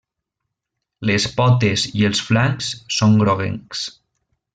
[1.09, 3.85] Les potes i els flancs són groguencs.